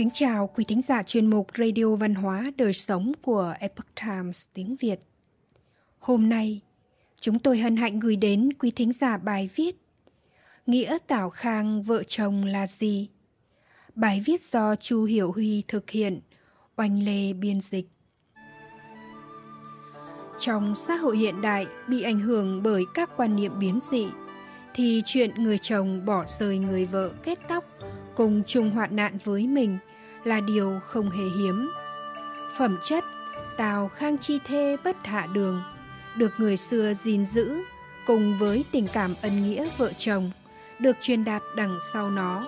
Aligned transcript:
Kính 0.00 0.10
chào 0.12 0.50
quý 0.54 0.64
thính 0.64 0.82
giả 0.82 1.02
chuyên 1.02 1.26
mục 1.26 1.46
Radio 1.58 1.94
Văn 1.94 2.14
hóa 2.14 2.44
Đời 2.56 2.72
Sống 2.72 3.12
của 3.22 3.54
Epoch 3.58 3.94
Times 4.00 4.44
tiếng 4.54 4.76
Việt. 4.76 5.00
Hôm 5.98 6.28
nay, 6.28 6.60
chúng 7.20 7.38
tôi 7.38 7.58
hân 7.58 7.76
hạnh 7.76 8.00
gửi 8.00 8.16
đến 8.16 8.52
quý 8.58 8.70
thính 8.70 8.92
giả 8.92 9.16
bài 9.16 9.50
viết 9.54 9.76
Nghĩa 10.66 10.98
Tảo 11.06 11.30
Khang 11.30 11.82
vợ 11.82 12.02
chồng 12.02 12.44
là 12.44 12.66
gì? 12.66 13.08
Bài 13.94 14.22
viết 14.26 14.42
do 14.42 14.76
Chu 14.76 15.04
Hiểu 15.04 15.32
Huy 15.32 15.62
thực 15.68 15.90
hiện, 15.90 16.20
oanh 16.76 17.02
lê 17.02 17.32
biên 17.32 17.60
dịch. 17.60 17.88
Trong 20.38 20.74
xã 20.76 20.96
hội 20.96 21.18
hiện 21.18 21.40
đại 21.40 21.66
bị 21.88 22.02
ảnh 22.02 22.20
hưởng 22.20 22.62
bởi 22.62 22.84
các 22.94 23.10
quan 23.16 23.36
niệm 23.36 23.52
biến 23.60 23.80
dị, 23.90 24.06
thì 24.74 25.02
chuyện 25.06 25.42
người 25.42 25.58
chồng 25.58 26.06
bỏ 26.06 26.24
rơi 26.38 26.58
người 26.58 26.84
vợ 26.84 27.10
kết 27.24 27.38
tóc 27.48 27.64
cùng 28.16 28.42
chung 28.46 28.70
hoạn 28.70 28.96
nạn 28.96 29.18
với 29.24 29.46
mình 29.46 29.78
là 30.24 30.40
điều 30.40 30.80
không 30.84 31.10
hề 31.10 31.24
hiếm. 31.24 31.70
Phẩm 32.56 32.78
chất 32.82 33.04
Tào 33.56 33.88
Khang 33.88 34.18
Chi 34.18 34.38
Thê 34.44 34.76
bất 34.84 34.96
hạ 35.04 35.26
đường 35.32 35.62
được 36.16 36.32
người 36.38 36.56
xưa 36.56 36.94
gìn 36.94 37.24
giữ 37.26 37.62
cùng 38.06 38.38
với 38.38 38.64
tình 38.72 38.86
cảm 38.92 39.14
ân 39.22 39.42
nghĩa 39.42 39.68
vợ 39.76 39.92
chồng 39.98 40.30
được 40.78 40.96
truyền 41.00 41.24
đạt 41.24 41.42
đằng 41.56 41.78
sau 41.92 42.10
nó. 42.10 42.42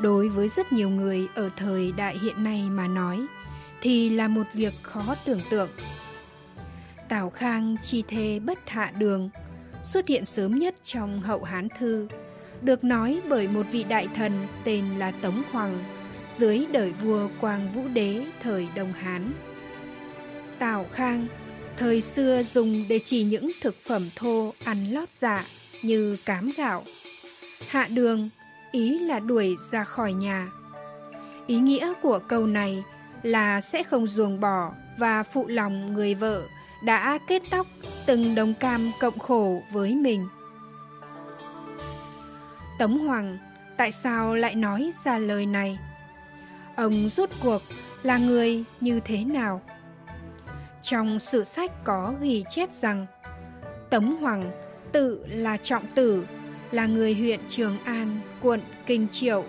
Đối 0.00 0.28
với 0.28 0.48
rất 0.48 0.72
nhiều 0.72 0.90
người 0.90 1.28
ở 1.34 1.50
thời 1.56 1.92
đại 1.92 2.18
hiện 2.18 2.44
nay 2.44 2.62
mà 2.70 2.88
nói 2.88 3.26
thì 3.80 4.10
là 4.10 4.28
một 4.28 4.46
việc 4.52 4.74
khó 4.82 5.14
tưởng 5.24 5.40
tượng. 5.50 5.68
Tào 7.08 7.30
Khang 7.30 7.76
Chi 7.82 8.02
Thê 8.08 8.38
bất 8.38 8.68
hạ 8.68 8.92
đường 8.98 9.30
xuất 9.82 10.08
hiện 10.08 10.24
sớm 10.24 10.58
nhất 10.58 10.74
trong 10.84 11.20
hậu 11.20 11.42
Hán 11.42 11.68
Thư, 11.78 12.08
được 12.62 12.84
nói 12.84 13.20
bởi 13.28 13.48
một 13.48 13.66
vị 13.70 13.84
đại 13.84 14.08
thần 14.16 14.46
tên 14.64 14.84
là 14.98 15.10
Tống 15.10 15.42
Hoàng 15.52 15.84
dưới 16.38 16.66
đời 16.72 16.90
vua 16.90 17.28
Quang 17.40 17.72
Vũ 17.72 17.88
Đế 17.88 18.24
thời 18.42 18.68
Đông 18.74 18.92
Hán. 18.92 19.32
Tào 20.58 20.86
Khang 20.92 21.26
thời 21.76 22.00
xưa 22.00 22.42
dùng 22.42 22.84
để 22.88 23.00
chỉ 23.04 23.24
những 23.24 23.50
thực 23.62 23.74
phẩm 23.86 24.02
thô 24.16 24.52
ăn 24.64 24.90
lót 24.90 25.12
dạ 25.12 25.44
như 25.82 26.16
cám 26.24 26.50
gạo. 26.56 26.82
Hạ 27.68 27.88
đường, 27.90 28.28
ý 28.72 28.98
là 28.98 29.18
đuổi 29.18 29.56
ra 29.70 29.84
khỏi 29.84 30.12
nhà. 30.12 30.48
Ý 31.46 31.58
nghĩa 31.58 31.92
của 32.02 32.18
câu 32.18 32.46
này 32.46 32.82
là 33.22 33.60
sẽ 33.60 33.82
không 33.82 34.06
ruồng 34.06 34.40
bỏ 34.40 34.72
và 34.98 35.22
phụ 35.22 35.46
lòng 35.48 35.92
người 35.92 36.14
vợ 36.14 36.42
đã 36.84 37.18
kết 37.28 37.42
tóc 37.50 37.66
từng 38.06 38.34
đồng 38.34 38.54
cam 38.54 38.90
cộng 39.00 39.18
khổ 39.18 39.62
với 39.72 39.94
mình. 39.94 40.26
Tống 42.78 42.98
Hoàng 42.98 43.38
tại 43.76 43.92
sao 43.92 44.34
lại 44.34 44.54
nói 44.54 44.92
ra 45.04 45.18
lời 45.18 45.46
này? 45.46 45.78
Ông 46.76 47.08
rút 47.08 47.30
cuộc 47.42 47.62
là 48.02 48.18
người 48.18 48.64
như 48.80 49.00
thế 49.04 49.24
nào? 49.24 49.62
Trong 50.82 51.20
sử 51.20 51.44
sách 51.44 51.84
có 51.84 52.14
ghi 52.20 52.44
chép 52.50 52.70
rằng 52.74 53.06
Tống 53.90 54.16
Hoàng 54.16 54.50
tự 54.92 55.26
là 55.28 55.56
trọng 55.56 55.86
tử, 55.94 56.26
là 56.70 56.86
người 56.86 57.14
huyện 57.14 57.40
Trường 57.48 57.78
An, 57.84 58.20
quận 58.42 58.60
Kinh 58.86 59.06
Triệu, 59.12 59.44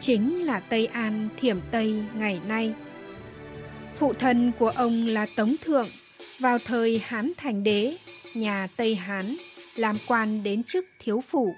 chính 0.00 0.46
là 0.46 0.60
Tây 0.60 0.86
An 0.86 1.28
Thiểm 1.36 1.58
Tây 1.70 2.04
ngày 2.14 2.40
nay. 2.46 2.74
Phụ 3.96 4.12
thân 4.12 4.52
của 4.58 4.68
ông 4.68 5.06
là 5.06 5.26
Tống 5.36 5.54
Thượng, 5.64 5.88
vào 6.40 6.58
thời 6.64 7.02
Hán 7.04 7.32
Thành 7.36 7.62
Đế, 7.62 7.96
nhà 8.34 8.68
Tây 8.76 8.94
Hán, 8.94 9.24
làm 9.76 9.96
quan 10.06 10.42
đến 10.42 10.62
chức 10.64 10.84
thiếu 11.00 11.20
phủ. 11.20 11.54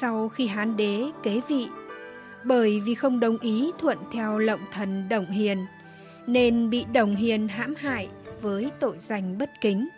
Sau 0.00 0.28
khi 0.28 0.46
Hán 0.46 0.76
Đế 0.76 1.04
kế 1.22 1.40
vị, 1.48 1.66
bởi 2.44 2.80
vì 2.80 2.94
không 2.94 3.20
đồng 3.20 3.38
ý 3.38 3.70
thuận 3.78 3.98
theo 4.12 4.38
lộng 4.38 4.60
thần 4.72 5.08
Đồng 5.08 5.26
Hiền, 5.26 5.66
nên 6.26 6.70
bị 6.70 6.84
Đồng 6.92 7.16
Hiền 7.16 7.48
hãm 7.48 7.74
hại 7.74 8.08
với 8.40 8.70
tội 8.80 8.96
danh 9.00 9.38
bất 9.38 9.50
kính. 9.60 9.88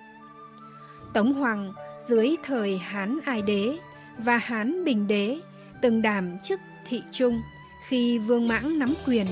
Tống 1.14 1.32
Hoàng 1.32 1.72
dưới 2.08 2.36
thời 2.44 2.78
Hán 2.78 3.18
Ai 3.24 3.42
Đế 3.42 3.78
và 4.18 4.36
Hán 4.36 4.84
Bình 4.84 5.08
Đế 5.08 5.38
từng 5.80 6.02
đảm 6.02 6.38
chức 6.42 6.60
thị 6.88 7.02
trung, 7.12 7.42
khi 7.88 8.18
Vương 8.18 8.48
Mãng 8.48 8.78
nắm 8.78 8.94
quyền 9.06 9.26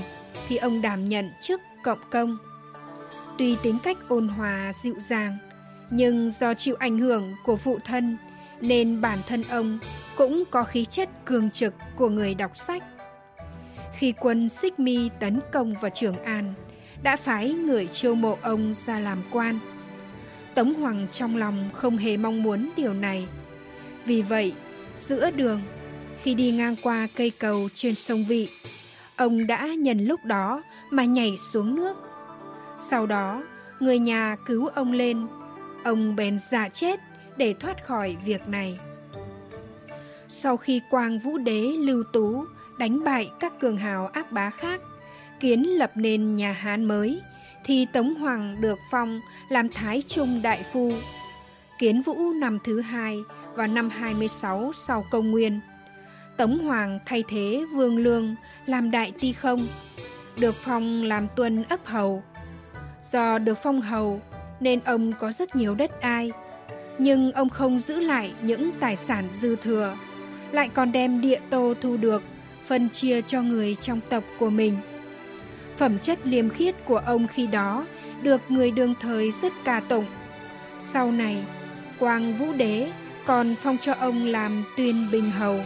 thì 0.47 0.57
ông 0.57 0.81
đảm 0.81 1.09
nhận 1.09 1.29
chức 1.41 1.61
cộng 1.83 1.99
công. 2.11 2.37
Tuy 3.37 3.55
tính 3.63 3.77
cách 3.83 3.97
ôn 4.07 4.27
hòa 4.27 4.73
dịu 4.83 4.95
dàng, 4.99 5.37
nhưng 5.89 6.31
do 6.39 6.53
chịu 6.53 6.75
ảnh 6.79 6.99
hưởng 6.99 7.35
của 7.43 7.57
phụ 7.57 7.79
thân 7.85 8.17
nên 8.61 9.01
bản 9.01 9.19
thân 9.27 9.43
ông 9.49 9.79
cũng 10.15 10.43
có 10.51 10.63
khí 10.63 10.85
chất 10.85 11.09
cường 11.25 11.51
trực 11.51 11.73
của 11.95 12.09
người 12.09 12.35
đọc 12.35 12.57
sách. 12.57 12.83
Khi 13.97 14.13
quân 14.19 14.49
Xích 14.49 14.79
Mi 14.79 15.09
tấn 15.19 15.39
công 15.51 15.73
vào 15.81 15.91
Trường 15.93 16.23
An, 16.23 16.53
đã 17.03 17.15
phái 17.15 17.49
người 17.49 17.87
chiêu 17.87 18.15
mộ 18.15 18.37
ông 18.41 18.73
ra 18.85 18.99
làm 18.99 19.17
quan. 19.31 19.59
Tống 20.55 20.73
Hoàng 20.73 21.07
trong 21.11 21.37
lòng 21.37 21.69
không 21.73 21.97
hề 21.97 22.17
mong 22.17 22.43
muốn 22.43 22.69
điều 22.77 22.93
này. 22.93 23.27
Vì 24.05 24.21
vậy, 24.21 24.53
giữa 24.97 25.31
đường, 25.31 25.61
khi 26.21 26.33
đi 26.33 26.51
ngang 26.51 26.75
qua 26.83 27.07
cây 27.15 27.31
cầu 27.39 27.69
trên 27.73 27.95
sông 27.95 28.25
Vị, 28.25 28.49
ông 29.15 29.47
đã 29.47 29.67
nhân 29.67 29.97
lúc 29.97 30.19
đó 30.25 30.63
mà 30.89 31.05
nhảy 31.05 31.35
xuống 31.53 31.75
nước. 31.75 31.97
Sau 32.89 33.07
đó, 33.07 33.43
người 33.79 33.99
nhà 33.99 34.35
cứu 34.45 34.67
ông 34.67 34.91
lên, 34.91 35.27
ông 35.83 36.15
bèn 36.15 36.39
giả 36.51 36.69
chết 36.69 36.99
để 37.37 37.53
thoát 37.59 37.85
khỏi 37.85 38.17
việc 38.25 38.47
này. 38.47 38.79
Sau 40.27 40.57
khi 40.57 40.81
Quang 40.89 41.19
Vũ 41.19 41.37
Đế 41.37 41.61
lưu 41.79 42.03
tú 42.13 42.45
đánh 42.77 43.03
bại 43.03 43.31
các 43.39 43.59
cường 43.59 43.77
hào 43.77 44.07
ác 44.07 44.31
bá 44.31 44.49
khác, 44.49 44.81
kiến 45.39 45.63
lập 45.63 45.91
nên 45.95 46.35
nhà 46.35 46.51
Hán 46.51 46.85
mới, 46.85 47.21
thì 47.65 47.85
Tống 47.93 48.15
Hoàng 48.15 48.61
được 48.61 48.79
phong 48.91 49.21
làm 49.49 49.69
Thái 49.69 50.03
Trung 50.07 50.41
Đại 50.43 50.63
Phu. 50.73 50.91
Kiến 51.79 52.01
Vũ 52.01 52.33
năm 52.33 52.59
thứ 52.63 52.81
hai 52.81 53.17
vào 53.55 53.67
năm 53.67 53.89
26 53.89 54.71
sau 54.73 55.05
công 55.11 55.31
nguyên. 55.31 55.59
Tống 56.37 56.57
Hoàng 56.57 56.99
thay 57.05 57.23
thế 57.29 57.65
Vương 57.73 57.97
Lương 57.97 58.35
làm 58.65 58.91
Đại 58.91 59.13
Ti 59.19 59.33
Không, 59.33 59.67
được 60.39 60.55
phong 60.55 61.03
làm 61.03 61.27
tuân 61.35 61.63
ấp 61.63 61.85
hầu. 61.85 62.23
Do 63.11 63.39
được 63.39 63.57
phong 63.63 63.81
hầu 63.81 64.21
nên 64.59 64.79
ông 64.79 65.13
có 65.19 65.31
rất 65.31 65.55
nhiều 65.55 65.75
đất 65.75 66.01
ai, 66.01 66.31
nhưng 66.97 67.31
ông 67.31 67.49
không 67.49 67.79
giữ 67.79 67.99
lại 67.99 68.33
những 68.41 68.71
tài 68.79 68.95
sản 68.95 69.27
dư 69.31 69.55
thừa, 69.55 69.97
lại 70.51 70.69
còn 70.73 70.91
đem 70.91 71.21
địa 71.21 71.39
tô 71.49 71.73
thu 71.81 71.97
được 71.97 72.23
phân 72.65 72.89
chia 72.89 73.21
cho 73.21 73.41
người 73.41 73.75
trong 73.75 73.99
tộc 74.09 74.23
của 74.39 74.49
mình. 74.49 74.77
Phẩm 75.77 75.99
chất 75.99 76.19
liêm 76.23 76.49
khiết 76.49 76.75
của 76.85 76.97
ông 76.97 77.27
khi 77.27 77.47
đó 77.47 77.85
được 78.21 78.41
người 78.49 78.71
đương 78.71 78.93
thời 78.99 79.31
rất 79.31 79.53
ca 79.63 79.79
tụng. 79.79 80.05
Sau 80.81 81.11
này, 81.11 81.45
Quang 81.99 82.37
Vũ 82.37 82.53
Đế 82.57 82.91
còn 83.25 83.55
phong 83.55 83.77
cho 83.77 83.93
ông 83.93 84.25
làm 84.25 84.63
tuyên 84.77 85.07
bình 85.11 85.31
hầu. 85.31 85.59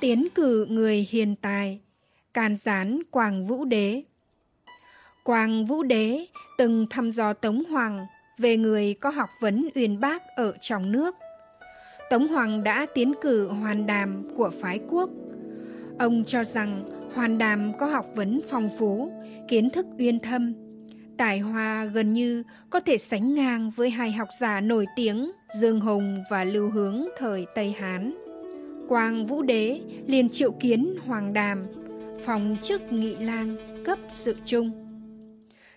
Tiến 0.00 0.28
cử 0.34 0.66
người 0.70 1.08
hiền 1.10 1.36
tài, 1.36 1.80
can 2.34 2.56
gián 2.56 3.02
Quang 3.10 3.44
Vũ 3.44 3.64
Đế. 3.64 4.02
Quang 5.22 5.66
Vũ 5.66 5.82
Đế 5.82 6.26
từng 6.58 6.86
thăm 6.90 7.10
dò 7.10 7.32
Tống 7.32 7.64
Hoàng 7.64 8.06
về 8.38 8.56
người 8.56 8.94
có 8.94 9.10
học 9.10 9.30
vấn 9.40 9.68
uyên 9.74 10.00
bác 10.00 10.22
ở 10.36 10.52
trong 10.60 10.92
nước. 10.92 11.16
Tống 12.10 12.28
Hoàng 12.28 12.64
đã 12.64 12.86
tiến 12.94 13.12
cử 13.20 13.48
Hoàn 13.48 13.86
Đàm 13.86 14.22
của 14.36 14.50
phái 14.50 14.80
quốc. 14.88 15.10
Ông 15.98 16.24
cho 16.24 16.44
rằng 16.44 16.84
Hoàn 17.14 17.38
Đàm 17.38 17.72
có 17.78 17.86
học 17.86 18.06
vấn 18.14 18.40
phong 18.48 18.68
phú, 18.78 19.12
kiến 19.48 19.70
thức 19.70 19.86
uyên 19.98 20.18
thâm, 20.18 20.54
tài 21.16 21.38
hoa 21.38 21.84
gần 21.84 22.12
như 22.12 22.42
có 22.70 22.80
thể 22.80 22.98
sánh 22.98 23.34
ngang 23.34 23.70
với 23.70 23.90
hai 23.90 24.12
học 24.12 24.28
giả 24.40 24.60
nổi 24.60 24.86
tiếng 24.96 25.30
Dương 25.60 25.80
Hùng 25.80 26.22
và 26.30 26.44
Lưu 26.44 26.70
Hướng 26.70 27.04
thời 27.18 27.46
Tây 27.54 27.74
Hán. 27.78 28.14
Quang 28.88 29.26
Vũ 29.26 29.42
Đế 29.42 29.80
liền 30.06 30.28
triệu 30.28 30.52
kiến 30.52 30.94
Hoàng 31.06 31.32
Đàm, 31.32 31.66
phòng 32.24 32.56
chức 32.62 32.92
nghị 32.92 33.16
lang 33.16 33.56
cấp 33.84 33.98
sự 34.08 34.36
trung. 34.44 34.70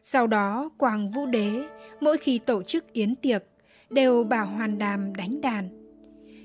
Sau 0.02 0.28
đó 0.28 0.70
Quang 0.78 1.12
Vũ 1.12 1.26
Đế 1.26 1.64
mỗi 2.02 2.18
khi 2.18 2.40
tổ 2.40 2.64
chức 2.64 2.94
yến 2.94 3.16
tiệc 3.16 3.44
đều 3.90 4.24
bảo 4.24 4.46
Hoàn 4.46 4.78
Đàm 4.78 5.16
đánh 5.16 5.42
đàn. 5.42 5.83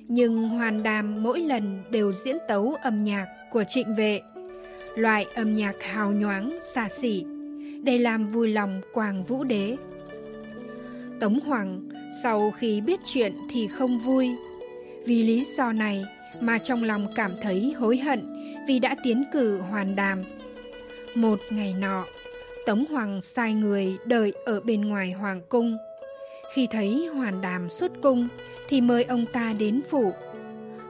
Nhưng 0.08 0.49
Hoàn 0.49 0.82
Đàm 0.82 1.22
mỗi 1.22 1.40
lần 1.40 1.82
đều 1.90 2.12
diễn 2.12 2.37
tấu 2.49 2.76
âm 2.82 3.05
nhạc 3.05 3.26
của 3.50 3.64
trịnh 3.69 3.94
vệ, 3.94 4.20
loại 4.96 5.26
âm 5.34 5.55
nhạc 5.55 5.82
hào 5.82 6.12
nhoáng, 6.12 6.58
xa 6.75 6.88
xỉ, 6.88 7.25
để 7.82 7.99
làm 7.99 8.28
vui 8.28 8.49
lòng 8.49 8.81
Quang 8.93 9.25
Vũ 9.25 9.44
Đế. 9.44 9.76
Tống 11.20 11.40
Hoàng 11.40 11.88
sau 12.22 12.50
khi 12.50 12.81
biết 12.81 13.00
chuyện 13.05 13.32
thì 13.50 13.69
không 13.69 13.99
vui. 13.99 14.31
Vì 15.06 15.22
lý 15.22 15.44
do 15.56 15.72
này 15.72 16.05
mà 16.40 16.58
trong 16.58 16.84
lòng 16.84 17.08
cảm 17.14 17.32
thấy 17.43 17.75
hối 17.78 17.99
hận 17.99 18.20
vì 18.69 18.78
đã 18.78 18.96
tiến 19.02 19.25
cử 19.32 19.58
Hoàn 19.58 19.96
Đàm. 19.96 20.25
Một 21.14 21.40
ngày 21.50 21.75
nọ, 21.81 22.06
Tống 22.66 22.84
Hoàng 22.90 23.20
sai 23.20 23.55
người 23.55 23.99
đợi 24.05 24.32
ở 24.46 24.60
bên 24.60 24.81
ngoài 24.81 25.12
Hoàng 25.12 25.40
cung. 25.49 25.76
Khi 26.52 26.66
thấy 26.70 27.06
Hoàn 27.14 27.40
Đàm 27.40 27.68
xuất 27.68 27.92
cung 28.02 28.28
thì 28.68 28.80
mời 28.80 29.04
ông 29.04 29.26
ta 29.32 29.52
đến 29.52 29.82
phủ. 29.90 30.12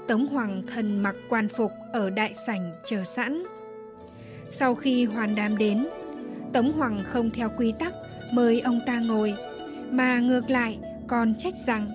Tống 0.08 0.26
Hoàng 0.26 0.62
thần 0.66 1.02
mặc 1.02 1.16
quan 1.28 1.48
phục 1.48 1.72
ở 1.92 2.10
đại 2.10 2.34
sảnh 2.34 2.72
chờ 2.84 3.04
sẵn. 3.04 3.42
Sau 4.48 4.74
khi 4.74 5.04
hoàn 5.04 5.34
đàm 5.34 5.58
đến, 5.58 5.86
Tống 6.52 6.72
Hoàng 6.72 7.02
không 7.06 7.30
theo 7.30 7.50
quy 7.58 7.72
tắc 7.78 7.92
mời 8.32 8.60
ông 8.60 8.80
ta 8.86 9.00
ngồi, 9.00 9.34
mà 9.90 10.18
ngược 10.18 10.50
lại 10.50 10.78
còn 11.08 11.34
trách 11.34 11.54
rằng 11.66 11.90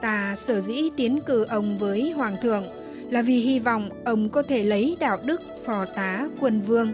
Ta 0.00 0.34
sở 0.36 0.60
dĩ 0.60 0.82
tiến 0.96 1.20
cử 1.26 1.44
ông 1.44 1.78
với 1.78 2.10
Hoàng 2.10 2.36
thượng 2.42 2.64
là 3.10 3.22
vì 3.22 3.38
hy 3.38 3.58
vọng 3.58 3.90
ông 4.04 4.28
có 4.28 4.42
thể 4.42 4.62
lấy 4.62 4.96
đạo 5.00 5.18
đức 5.24 5.40
phò 5.64 5.86
tá 5.86 6.28
quân 6.40 6.60
vương. 6.60 6.92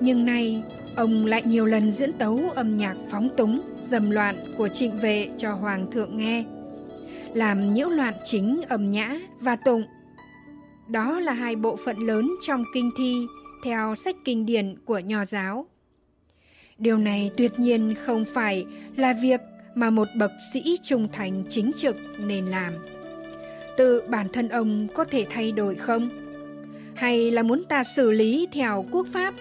Nhưng 0.00 0.26
nay, 0.26 0.62
ông 0.98 1.26
lại 1.26 1.42
nhiều 1.46 1.66
lần 1.66 1.90
diễn 1.90 2.12
tấu 2.12 2.40
âm 2.54 2.76
nhạc 2.76 2.96
phóng 3.10 3.28
túng, 3.36 3.60
dầm 3.80 4.10
loạn 4.10 4.36
của 4.56 4.68
trịnh 4.68 4.98
vệ 4.98 5.28
cho 5.38 5.52
Hoàng 5.52 5.90
thượng 5.90 6.16
nghe, 6.16 6.44
làm 7.34 7.74
nhiễu 7.74 7.88
loạn 7.88 8.14
chính 8.24 8.60
âm 8.68 8.90
nhã 8.90 9.18
và 9.40 9.56
tụng. 9.56 9.82
Đó 10.88 11.20
là 11.20 11.32
hai 11.32 11.56
bộ 11.56 11.76
phận 11.76 11.96
lớn 11.98 12.30
trong 12.46 12.64
kinh 12.74 12.90
thi 12.98 13.26
theo 13.64 13.94
sách 13.94 14.16
kinh 14.24 14.46
điển 14.46 14.74
của 14.84 14.98
nho 14.98 15.24
giáo. 15.24 15.66
Điều 16.78 16.98
này 16.98 17.30
tuyệt 17.36 17.58
nhiên 17.58 17.94
không 18.04 18.24
phải 18.24 18.66
là 18.96 19.12
việc 19.22 19.40
mà 19.74 19.90
một 19.90 20.08
bậc 20.16 20.32
sĩ 20.52 20.78
trung 20.84 21.08
thành 21.12 21.42
chính 21.48 21.72
trực 21.76 21.96
nên 22.18 22.46
làm. 22.46 22.72
Tự 23.76 24.02
bản 24.08 24.28
thân 24.32 24.48
ông 24.48 24.88
có 24.94 25.04
thể 25.04 25.26
thay 25.30 25.52
đổi 25.52 25.74
không? 25.74 26.10
Hay 26.94 27.30
là 27.30 27.42
muốn 27.42 27.64
ta 27.64 27.84
xử 27.84 28.10
lý 28.10 28.48
theo 28.52 28.86
quốc 28.90 29.06
pháp? 29.12 29.34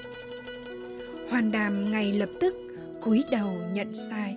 Hoàn 1.29 1.51
đàm 1.51 1.91
ngay 1.91 2.13
lập 2.13 2.29
tức 2.39 2.55
cúi 3.01 3.23
đầu 3.31 3.57
nhận 3.73 3.93
sai. 3.93 4.35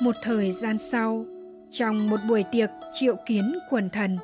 Một 0.00 0.16
thời 0.22 0.52
gian 0.52 0.78
sau, 0.78 1.26
trong 1.70 2.10
một 2.10 2.20
buổi 2.28 2.44
tiệc 2.52 2.70
triệu 2.92 3.16
kiến 3.26 3.58
quần 3.70 3.90
thần, 3.90 4.18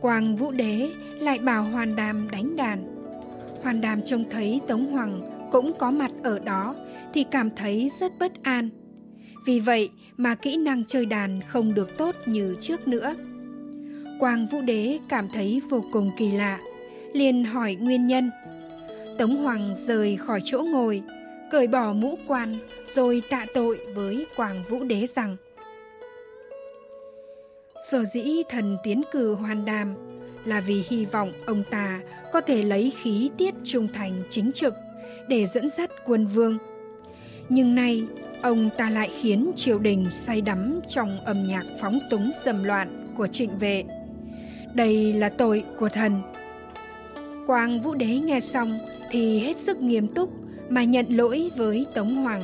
Quang 0.00 0.36
Vũ 0.36 0.52
Đế 0.52 0.90
lại 1.20 1.38
bảo 1.38 1.62
Hoàn 1.62 1.96
Đàm 1.96 2.28
đánh 2.30 2.56
đàn. 2.56 2.96
Hoàn 3.62 3.80
Đàm 3.80 4.02
trông 4.02 4.24
thấy 4.30 4.60
Tống 4.68 4.92
Hoàng 4.92 5.24
cũng 5.52 5.72
có 5.78 5.90
mặt 5.90 6.10
ở 6.22 6.38
đó 6.38 6.74
thì 7.14 7.24
cảm 7.30 7.50
thấy 7.56 7.90
rất 8.00 8.12
bất 8.18 8.42
an. 8.42 8.68
Vì 9.46 9.60
vậy 9.60 9.90
mà 10.16 10.34
kỹ 10.34 10.56
năng 10.56 10.84
chơi 10.84 11.06
đàn 11.06 11.40
không 11.40 11.74
được 11.74 11.98
tốt 11.98 12.14
như 12.26 12.56
trước 12.60 12.88
nữa. 12.88 13.14
Quang 14.20 14.46
Vũ 14.46 14.62
Đế 14.62 14.98
cảm 15.08 15.28
thấy 15.34 15.60
vô 15.70 15.84
cùng 15.92 16.10
kỳ 16.18 16.30
lạ, 16.30 16.60
liền 17.12 17.44
hỏi 17.44 17.74
nguyên 17.74 18.06
nhân. 18.06 18.30
Tống 19.20 19.36
Hoàng 19.36 19.74
rời 19.74 20.16
khỏi 20.16 20.40
chỗ 20.44 20.62
ngồi, 20.62 21.02
cởi 21.50 21.66
bỏ 21.66 21.92
mũ 21.92 22.18
quan 22.26 22.58
rồi 22.94 23.22
tạ 23.30 23.46
tội 23.54 23.78
với 23.94 24.26
Quảng 24.36 24.64
Vũ 24.68 24.84
Đế 24.84 25.06
rằng 25.06 25.36
Sở 27.90 28.04
dĩ 28.04 28.42
thần 28.48 28.76
tiến 28.84 29.02
cử 29.12 29.34
hoàn 29.34 29.64
đàm 29.64 29.94
là 30.44 30.60
vì 30.60 30.84
hy 30.88 31.04
vọng 31.04 31.32
ông 31.46 31.62
ta 31.70 32.00
có 32.32 32.40
thể 32.40 32.62
lấy 32.62 32.92
khí 33.02 33.30
tiết 33.38 33.54
trung 33.64 33.88
thành 33.92 34.22
chính 34.30 34.52
trực 34.52 34.74
để 35.28 35.46
dẫn 35.46 35.68
dắt 35.68 35.90
quân 36.04 36.26
vương. 36.26 36.58
Nhưng 37.48 37.74
nay, 37.74 38.06
ông 38.42 38.70
ta 38.76 38.90
lại 38.90 39.10
khiến 39.20 39.50
triều 39.56 39.78
đình 39.78 40.06
say 40.10 40.40
đắm 40.40 40.80
trong 40.86 41.24
âm 41.24 41.42
nhạc 41.42 41.64
phóng 41.80 41.98
túng 42.10 42.30
dầm 42.44 42.64
loạn 42.64 43.06
của 43.16 43.26
trịnh 43.26 43.58
vệ. 43.58 43.84
Đây 44.74 45.12
là 45.12 45.28
tội 45.28 45.64
của 45.78 45.88
thần. 45.88 46.22
Quang 47.46 47.80
Vũ 47.80 47.94
Đế 47.94 48.06
nghe 48.06 48.40
xong 48.40 48.78
thì 49.10 49.38
hết 49.38 49.56
sức 49.56 49.80
nghiêm 49.80 50.08
túc 50.08 50.30
mà 50.68 50.84
nhận 50.84 51.06
lỗi 51.08 51.50
với 51.56 51.86
Tống 51.94 52.14
Hoàng, 52.14 52.42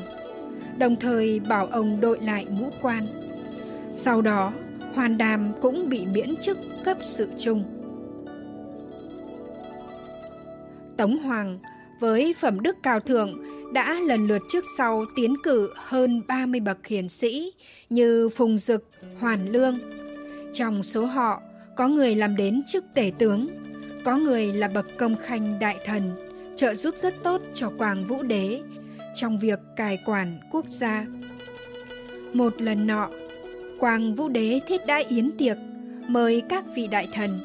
đồng 0.79 0.97
thời 0.97 1.41
bảo 1.41 1.67
ông 1.67 2.01
đội 2.01 2.19
lại 2.23 2.45
ngũ 2.45 2.71
quan. 2.83 3.07
Sau 3.91 4.23
đó, 4.23 4.53
Hoàn 4.95 5.19
Đàm 5.19 5.53
cũng 5.61 5.89
bị 5.89 6.07
miễn 6.07 6.37
chức 6.37 6.59
cấp 6.85 6.97
sự 7.01 7.29
trung. 7.39 7.65
Tống 10.97 11.19
Hoàng 11.19 11.59
với 12.01 12.35
phẩm 12.41 12.61
đức 12.61 12.77
cao 12.83 13.01
thượng 13.01 13.43
đã 13.73 14.01
lần 14.01 14.27
lượt 14.27 14.43
trước 14.49 14.65
sau 14.79 15.05
tiến 15.17 15.35
cử 15.43 15.71
hơn 15.77 16.23
30 16.29 16.61
bậc 16.61 16.87
hiền 16.87 17.09
sĩ 17.09 17.53
như 17.91 18.29
Phùng 18.29 18.59
Dực, 18.59 18.91
Hoàn 19.21 19.49
Lương. 19.49 19.79
Trong 20.53 20.83
số 20.83 21.05
họ, 21.05 21.41
có 21.77 21.89
người 21.89 22.15
làm 22.15 22.37
đến 22.37 22.63
chức 22.67 22.85
tể 22.95 23.13
tướng, 23.19 23.49
có 24.07 24.17
người 24.17 24.53
là 24.53 24.69
bậc 24.69 24.87
công 24.97 25.17
khanh 25.17 25.59
đại 25.61 25.77
thần, 25.85 26.11
trợ 26.57 26.75
giúp 26.75 26.95
rất 26.97 27.15
tốt 27.23 27.41
cho 27.55 27.71
Quang 27.79 28.05
Vũ 28.05 28.23
Đế 28.23 28.61
trong 29.15 29.39
việc 29.39 29.61
cai 29.77 29.99
quản 30.05 30.41
quốc 30.51 30.67
gia. 30.69 31.07
Một 32.33 32.63
lần 32.63 32.87
nọ, 32.87 33.11
Quang 33.79 34.15
Vũ 34.15 34.29
Đế 34.29 34.61
thiết 34.67 34.87
đãi 34.87 35.05
yến 35.05 35.37
tiệc, 35.39 35.57
mời 36.09 36.43
các 36.49 36.65
vị 36.75 36.87
đại 36.87 37.09
thần. 37.13 37.39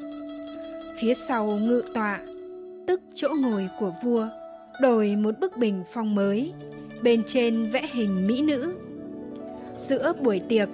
Phía 0.99 1.13
sau 1.13 1.45
ngự 1.45 1.83
tọa, 1.93 2.19
tức 2.87 3.01
chỗ 3.15 3.29
ngồi 3.39 3.69
của 3.79 3.93
vua, 4.03 4.27
đổi 4.81 5.15
một 5.15 5.39
bức 5.39 5.57
bình 5.57 5.83
phong 5.93 6.15
mới, 6.15 6.53
bên 7.01 7.23
trên 7.27 7.63
vẽ 7.63 7.87
hình 7.91 8.27
mỹ 8.27 8.41
nữ. 8.41 8.73
Giữa 9.77 10.13
buổi 10.21 10.39
tiệc, 10.39 10.69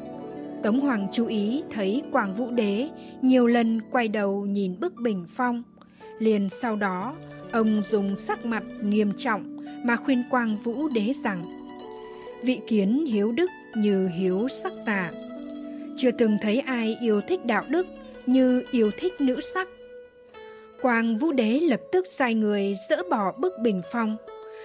Tống 0.63 0.79
Hoàng 0.79 1.07
chú 1.11 1.27
ý 1.27 1.63
thấy 1.69 2.03
Quảng 2.11 2.33
Vũ 2.33 2.51
Đế 2.51 2.89
nhiều 3.21 3.47
lần 3.47 3.81
quay 3.91 4.07
đầu 4.07 4.45
nhìn 4.45 4.79
bức 4.79 4.93
bình 4.95 5.25
phong. 5.29 5.63
Liền 6.19 6.49
sau 6.49 6.75
đó, 6.75 7.15
ông 7.51 7.81
dùng 7.85 8.15
sắc 8.15 8.45
mặt 8.45 8.63
nghiêm 8.81 9.13
trọng 9.17 9.57
mà 9.83 9.95
khuyên 9.95 10.23
Quang 10.29 10.57
Vũ 10.57 10.87
Đế 10.87 11.13
rằng 11.23 11.57
Vị 12.43 12.59
kiến 12.67 13.05
hiếu 13.05 13.31
đức 13.31 13.49
như 13.75 14.07
hiếu 14.07 14.47
sắc 14.47 14.73
giả. 14.85 15.11
Chưa 15.97 16.11
từng 16.11 16.37
thấy 16.41 16.59
ai 16.59 16.97
yêu 17.01 17.21
thích 17.21 17.45
đạo 17.45 17.63
đức 17.69 17.87
như 18.25 18.63
yêu 18.71 18.91
thích 18.99 19.21
nữ 19.21 19.41
sắc. 19.41 19.67
Quang 20.81 21.17
Vũ 21.17 21.31
Đế 21.31 21.59
lập 21.59 21.81
tức 21.91 22.07
sai 22.07 22.33
người 22.33 22.73
dỡ 22.89 23.03
bỏ 23.09 23.31
bức 23.31 23.53
bình 23.61 23.81
phong. 23.91 24.17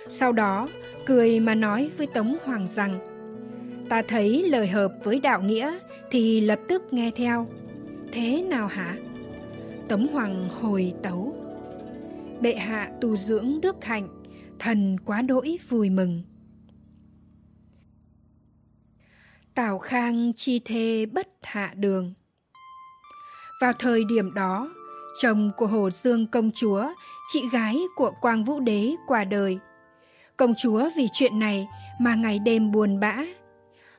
Sau 0.08 0.32
đó, 0.32 0.68
cười 1.06 1.40
mà 1.40 1.54
nói 1.54 1.90
với 1.96 2.06
Tống 2.06 2.36
Hoàng 2.44 2.66
rằng 2.66 2.98
Ta 3.88 4.02
thấy 4.02 4.42
lời 4.48 4.66
hợp 4.66 4.92
với 5.04 5.20
đạo 5.20 5.42
nghĩa 5.42 5.78
thì 6.10 6.40
lập 6.40 6.58
tức 6.68 6.82
nghe 6.92 7.10
theo. 7.16 7.46
Thế 8.12 8.42
nào 8.42 8.66
hả? 8.66 8.96
Tống 9.88 10.08
Hoàng 10.08 10.48
hồi 10.60 10.92
tấu. 11.02 11.41
Bệ 12.42 12.54
hạ 12.54 12.90
tu 13.00 13.16
dưỡng 13.16 13.60
đức 13.60 13.84
hạnh, 13.84 14.08
thần 14.58 14.96
quá 15.04 15.22
đỗi 15.22 15.58
vui 15.68 15.90
mừng. 15.90 16.22
Tào 19.54 19.78
Khang 19.78 20.32
chi 20.36 20.60
thê 20.64 21.06
bất 21.06 21.28
hạ 21.42 21.72
đường. 21.76 22.14
Vào 23.60 23.72
thời 23.78 24.04
điểm 24.04 24.34
đó, 24.34 24.74
chồng 25.20 25.50
của 25.56 25.66
Hồ 25.66 25.90
Dương 25.90 26.26
công 26.26 26.50
chúa, 26.54 26.84
chị 27.32 27.42
gái 27.52 27.78
của 27.96 28.12
Quang 28.20 28.44
Vũ 28.44 28.60
Đế 28.60 28.94
qua 29.06 29.24
đời. 29.24 29.58
Công 30.36 30.54
chúa 30.62 30.88
vì 30.96 31.06
chuyện 31.12 31.38
này 31.38 31.66
mà 32.00 32.14
ngày 32.14 32.38
đêm 32.38 32.72
buồn 32.72 33.00
bã. 33.00 33.18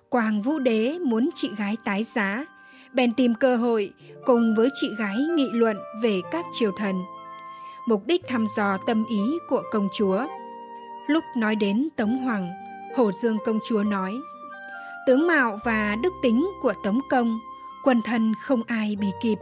Quang 0.09 0.41
Vũ 0.41 0.59
Đế 0.59 0.99
muốn 0.99 1.29
chị 1.35 1.49
gái 1.57 1.77
tái 1.85 2.03
giá, 2.03 2.45
bèn 2.93 3.13
tìm 3.13 3.35
cơ 3.35 3.57
hội 3.57 3.93
cùng 4.25 4.55
với 4.55 4.69
chị 4.81 4.87
gái 4.97 5.17
nghị 5.35 5.47
luận 5.51 5.77
về 6.01 6.21
các 6.31 6.45
triều 6.59 6.71
thần. 6.77 6.95
Mục 7.85 8.01
đích 8.05 8.27
thăm 8.27 8.45
dò 8.55 8.77
tâm 8.77 9.03
ý 9.09 9.37
của 9.49 9.63
công 9.71 9.87
chúa. 9.93 10.25
Lúc 11.07 11.23
nói 11.37 11.55
đến 11.55 11.89
Tống 11.97 12.17
Hoàng, 12.17 12.51
Hồ 12.95 13.11
Dương 13.11 13.37
công 13.45 13.59
chúa 13.67 13.83
nói 13.83 14.13
Tướng 15.07 15.27
mạo 15.27 15.59
và 15.63 15.95
đức 16.03 16.13
tính 16.23 16.51
của 16.61 16.73
Tống 16.83 16.99
Công, 17.09 17.39
quần 17.83 18.01
thân 18.01 18.33
không 18.41 18.61
ai 18.67 18.95
bị 18.95 19.07
kịp 19.21 19.37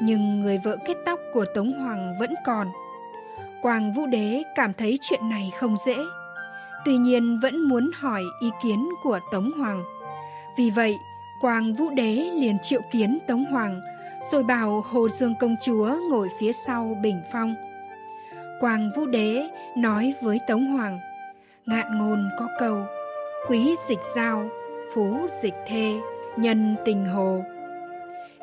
nhưng 0.00 0.40
người 0.40 0.58
vợ 0.64 0.76
kết 0.86 0.96
tóc 1.04 1.20
của 1.32 1.44
Tống 1.54 1.72
Hoàng 1.72 2.14
vẫn 2.20 2.34
còn. 2.46 2.68
Quang 3.62 3.92
Vũ 3.92 4.06
Đế 4.06 4.42
cảm 4.54 4.72
thấy 4.72 4.98
chuyện 5.00 5.28
này 5.28 5.52
không 5.58 5.76
dễ, 5.86 5.96
tuy 6.84 6.96
nhiên 6.96 7.38
vẫn 7.42 7.68
muốn 7.68 7.90
hỏi 7.94 8.22
ý 8.40 8.50
kiến 8.62 8.88
của 9.02 9.18
Tống 9.32 9.52
Hoàng. 9.52 9.84
Vì 10.56 10.70
vậy, 10.70 10.98
Quang 11.40 11.74
Vũ 11.74 11.90
Đế 11.90 12.30
liền 12.34 12.58
triệu 12.62 12.80
kiến 12.92 13.18
Tống 13.28 13.44
Hoàng, 13.44 13.80
rồi 14.32 14.42
bảo 14.42 14.84
Hồ 14.90 15.08
Dương 15.08 15.34
công 15.40 15.56
chúa 15.62 15.96
ngồi 16.10 16.28
phía 16.40 16.52
sau 16.66 16.98
bình 17.02 17.22
phong. 17.32 17.54
Quang 18.60 18.90
Vũ 18.96 19.06
Đế 19.06 19.48
nói 19.76 20.14
với 20.22 20.40
Tống 20.48 20.66
Hoàng, 20.66 20.98
ngạn 21.66 21.98
ngôn 21.98 22.28
có 22.38 22.48
câu, 22.60 22.82
quý 23.48 23.74
dịch 23.88 23.98
giao, 24.16 24.48
phú 24.94 25.26
dịch 25.42 25.54
thê, 25.66 26.00
nhân 26.36 26.76
tình 26.84 27.04
hồ. 27.04 27.44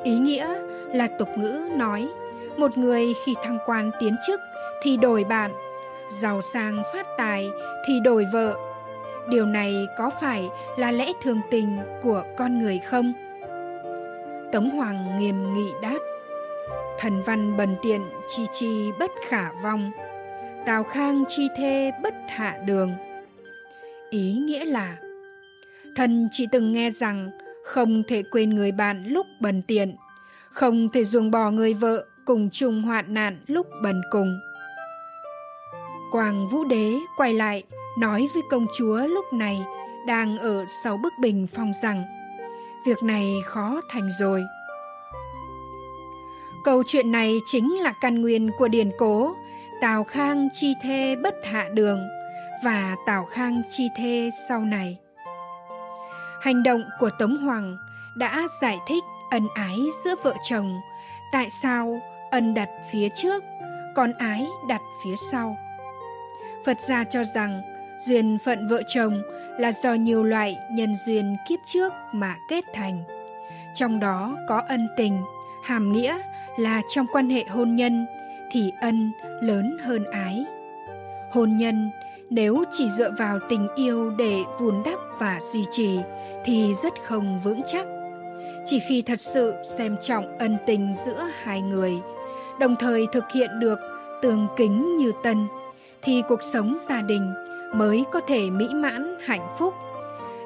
Ý 0.04 0.18
nghĩa 0.18 0.54
là 0.94 1.06
tục 1.06 1.28
ngữ 1.36 1.68
nói 1.76 2.08
một 2.56 2.78
người 2.78 3.14
khi 3.24 3.34
thăng 3.42 3.58
quan 3.66 3.90
tiến 4.00 4.16
chức 4.26 4.40
thì 4.82 4.96
đổi 4.96 5.24
bạn 5.24 5.50
giàu 6.10 6.42
sang 6.42 6.82
phát 6.92 7.06
tài 7.18 7.50
thì 7.86 8.00
đổi 8.00 8.26
vợ 8.32 8.56
điều 9.28 9.46
này 9.46 9.86
có 9.96 10.10
phải 10.20 10.50
là 10.76 10.92
lẽ 10.92 11.12
thường 11.22 11.40
tình 11.50 11.78
của 12.02 12.24
con 12.36 12.58
người 12.58 12.78
không 12.78 13.12
tống 14.52 14.70
hoàng 14.70 15.18
nghiêm 15.18 15.52
nghị 15.52 15.72
đáp 15.82 15.98
thần 16.98 17.22
văn 17.22 17.56
bần 17.56 17.76
tiện 17.82 18.02
chi 18.28 18.42
chi 18.52 18.90
bất 18.98 19.10
khả 19.28 19.52
vong 19.62 19.90
tào 20.66 20.84
khang 20.84 21.24
chi 21.28 21.48
thê 21.56 21.92
bất 22.02 22.14
hạ 22.28 22.58
đường 22.66 22.92
ý 24.10 24.32
nghĩa 24.32 24.64
là 24.64 24.96
thần 25.96 26.28
chỉ 26.30 26.46
từng 26.52 26.72
nghe 26.72 26.90
rằng 26.90 27.30
không 27.62 28.02
thể 28.08 28.22
quên 28.22 28.50
người 28.50 28.72
bạn 28.72 29.04
lúc 29.06 29.26
bần 29.40 29.62
tiện, 29.62 29.96
không 30.50 30.88
thể 30.88 31.04
ruồng 31.04 31.30
bỏ 31.30 31.50
người 31.50 31.74
vợ 31.74 32.04
cùng 32.24 32.48
chung 32.52 32.82
hoạn 32.82 33.14
nạn 33.14 33.38
lúc 33.46 33.66
bần 33.82 34.02
cùng. 34.10 34.40
Quang 36.12 36.48
Vũ 36.48 36.64
Đế 36.64 36.94
quay 37.16 37.34
lại 37.34 37.62
nói 37.98 38.28
với 38.34 38.42
công 38.50 38.66
chúa 38.78 38.96
lúc 38.96 39.24
này 39.32 39.62
đang 40.06 40.38
ở 40.38 40.64
sau 40.84 40.96
bức 40.96 41.12
bình 41.20 41.46
phong 41.54 41.72
rằng 41.82 42.04
việc 42.86 43.02
này 43.02 43.42
khó 43.44 43.80
thành 43.88 44.08
rồi. 44.18 44.44
Câu 46.64 46.82
chuyện 46.86 47.12
này 47.12 47.38
chính 47.44 47.74
là 47.80 47.92
căn 48.00 48.20
nguyên 48.22 48.50
của 48.58 48.68
điển 48.68 48.90
cố 48.98 49.34
Tào 49.80 50.04
Khang 50.04 50.48
chi 50.52 50.74
thê 50.82 51.16
bất 51.16 51.34
hạ 51.44 51.68
đường 51.72 52.00
và 52.64 52.96
Tào 53.06 53.24
Khang 53.24 53.62
chi 53.70 53.88
thê 53.96 54.30
sau 54.48 54.60
này. 54.60 54.98
Hành 56.40 56.62
động 56.62 56.82
của 56.98 57.10
Tống 57.18 57.36
Hoàng 57.36 57.76
đã 58.16 58.46
giải 58.62 58.78
thích 58.86 59.04
ân 59.30 59.48
ái 59.54 59.78
giữa 60.04 60.14
vợ 60.22 60.34
chồng, 60.42 60.80
tại 61.32 61.50
sao 61.50 62.00
ân 62.30 62.54
đặt 62.54 62.68
phía 62.92 63.08
trước, 63.08 63.44
còn 63.96 64.12
ái 64.12 64.46
đặt 64.68 64.80
phía 65.04 65.16
sau. 65.30 65.56
Phật 66.66 66.80
gia 66.80 67.04
cho 67.04 67.24
rằng 67.24 67.62
duyên 68.06 68.38
phận 68.44 68.68
vợ 68.68 68.82
chồng 68.86 69.22
là 69.58 69.72
do 69.82 69.94
nhiều 69.94 70.22
loại 70.22 70.58
nhân 70.70 70.94
duyên 71.06 71.36
kiếp 71.48 71.58
trước 71.64 71.92
mà 72.12 72.36
kết 72.48 72.64
thành. 72.74 73.02
Trong 73.74 74.00
đó 74.00 74.36
có 74.48 74.62
ân 74.68 74.88
tình, 74.96 75.22
hàm 75.64 75.92
nghĩa 75.92 76.18
là 76.58 76.82
trong 76.88 77.06
quan 77.12 77.30
hệ 77.30 77.44
hôn 77.44 77.76
nhân 77.76 78.06
thì 78.52 78.72
ân 78.80 79.12
lớn 79.40 79.78
hơn 79.84 80.04
ái. 80.04 80.44
Hôn 81.32 81.56
nhân 81.56 81.90
nếu 82.30 82.64
chỉ 82.70 82.88
dựa 82.88 83.10
vào 83.18 83.38
tình 83.48 83.68
yêu 83.76 84.10
để 84.10 84.42
vun 84.60 84.82
đắp 84.84 84.98
và 85.18 85.40
duy 85.52 85.64
trì 85.70 85.98
thì 86.44 86.74
rất 86.82 86.92
không 87.02 87.40
vững 87.40 87.62
chắc. 87.66 87.86
Chỉ 88.64 88.80
khi 88.88 89.02
thật 89.02 89.20
sự 89.20 89.54
xem 89.78 89.96
trọng 90.00 90.38
ân 90.38 90.56
tình 90.66 90.94
giữa 91.06 91.28
hai 91.42 91.60
người, 91.60 91.92
đồng 92.60 92.76
thời 92.76 93.06
thực 93.12 93.24
hiện 93.34 93.60
được 93.60 93.78
tường 94.22 94.46
kính 94.56 94.96
như 94.96 95.12
tân 95.22 95.46
thì 96.02 96.22
cuộc 96.28 96.42
sống 96.42 96.76
gia 96.88 97.02
đình 97.02 97.32
mới 97.74 98.04
có 98.12 98.20
thể 98.28 98.50
mỹ 98.50 98.68
mãn 98.74 99.16
hạnh 99.24 99.54
phúc. 99.58 99.74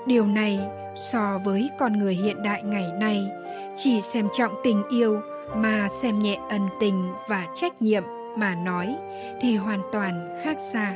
Điều 0.07 0.27
này 0.27 0.61
so 0.97 1.39
với 1.45 1.71
con 1.79 1.99
người 1.99 2.15
hiện 2.15 2.43
đại 2.43 2.63
ngày 2.63 2.93
nay 3.01 3.29
chỉ 3.77 4.01
xem 4.01 4.29
trọng 4.33 4.53
tình 4.65 4.83
yêu 4.89 5.21
mà 5.57 5.89
xem 6.03 6.23
nhẹ 6.23 6.39
ân 6.49 6.63
tình 6.81 7.13
và 7.29 7.47
trách 7.55 7.83
nhiệm 7.83 8.03
mà 8.37 8.55
nói 8.55 8.97
thì 9.41 9.57
hoàn 9.57 9.81
toàn 9.93 10.29
khác 10.43 10.57
xa 10.73 10.95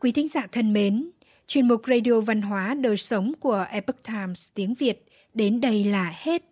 Quý 0.00 0.12
thính 0.12 0.28
giả 0.28 0.46
thân 0.52 0.72
mến, 0.72 1.10
chuyên 1.46 1.68
mục 1.68 1.82
Radio 1.86 2.20
Văn 2.20 2.42
hóa 2.42 2.74
Đời 2.74 2.96
Sống 2.96 3.32
của 3.40 3.66
Epoch 3.70 4.02
Times 4.02 4.48
tiếng 4.54 4.74
Việt 4.74 5.04
đến 5.34 5.60
đây 5.60 5.84
là 5.84 6.14
hết. 6.16 6.51